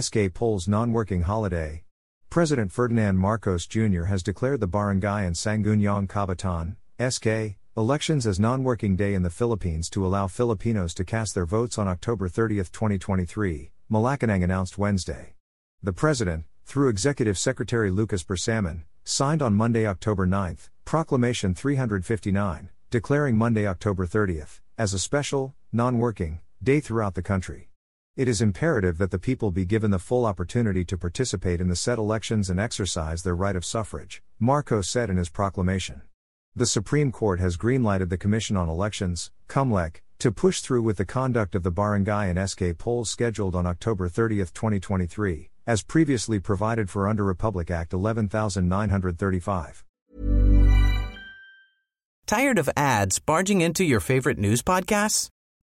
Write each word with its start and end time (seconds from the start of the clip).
SK 0.00 0.34
polls 0.34 0.66
non-working 0.66 1.22
holiday. 1.22 1.84
President 2.28 2.72
Ferdinand 2.72 3.16
Marcos 3.16 3.64
Jr. 3.64 4.04
has 4.04 4.24
declared 4.24 4.58
the 4.58 4.66
barangay 4.66 5.24
and 5.24 5.36
Sangguniang 5.36 6.08
Kabataan, 6.08 6.74
SK, 6.98 7.56
elections 7.76 8.26
as 8.26 8.40
non-working 8.40 8.96
day 8.96 9.14
in 9.14 9.22
the 9.22 9.30
Philippines 9.30 9.88
to 9.90 10.04
allow 10.04 10.26
Filipinos 10.26 10.94
to 10.94 11.04
cast 11.04 11.36
their 11.36 11.46
votes 11.46 11.78
on 11.78 11.86
October 11.86 12.28
30, 12.28 12.56
2023, 12.56 13.70
Malacanang 13.88 14.42
announced 14.42 14.78
Wednesday. 14.78 15.34
The 15.80 15.92
president, 15.92 16.44
through 16.64 16.88
Executive 16.88 17.38
Secretary 17.38 17.92
Lucas 17.92 18.24
Bersamin, 18.24 18.82
signed 19.04 19.42
on 19.42 19.54
Monday, 19.54 19.86
October 19.86 20.26
9, 20.26 20.58
Proclamation 20.84 21.54
359, 21.54 22.68
declaring 22.90 23.36
Monday, 23.36 23.64
October 23.64 24.06
30, 24.06 24.42
as 24.76 24.92
a 24.92 24.98
special, 24.98 25.54
non-working, 25.72 26.40
day 26.60 26.80
throughout 26.80 27.14
the 27.14 27.22
country. 27.22 27.68
It 28.16 28.28
is 28.28 28.40
imperative 28.40 28.98
that 28.98 29.10
the 29.10 29.18
people 29.18 29.50
be 29.50 29.64
given 29.64 29.90
the 29.90 29.98
full 29.98 30.24
opportunity 30.24 30.84
to 30.84 30.96
participate 30.96 31.60
in 31.60 31.66
the 31.66 31.74
said 31.74 31.98
elections 31.98 32.48
and 32.48 32.60
exercise 32.60 33.24
their 33.24 33.34
right 33.34 33.56
of 33.56 33.64
suffrage, 33.64 34.22
Marcos 34.38 34.88
said 34.88 35.10
in 35.10 35.16
his 35.16 35.28
proclamation. 35.28 36.02
The 36.54 36.64
Supreme 36.64 37.10
Court 37.10 37.40
has 37.40 37.56
greenlighted 37.56 38.10
the 38.10 38.16
Commission 38.16 38.56
on 38.56 38.68
Elections, 38.68 39.32
COMELEC, 39.48 40.02
to 40.20 40.30
push 40.30 40.60
through 40.60 40.82
with 40.82 40.96
the 40.96 41.04
conduct 41.04 41.56
of 41.56 41.64
the 41.64 41.72
barangay 41.72 42.30
and 42.30 42.48
SK 42.48 42.78
polls 42.78 43.10
scheduled 43.10 43.56
on 43.56 43.66
October 43.66 44.08
30, 44.08 44.36
2023, 44.36 45.50
as 45.66 45.82
previously 45.82 46.38
provided 46.38 46.88
for 46.88 47.08
under 47.08 47.24
Republic 47.24 47.68
Act 47.68 47.92
11935. 47.94 49.84
Tired 52.26 52.58
of 52.60 52.70
ads 52.76 53.18
barging 53.18 53.60
into 53.60 53.82
your 53.82 53.98
favorite 53.98 54.38
news 54.38 54.62
podcasts? 54.62 55.30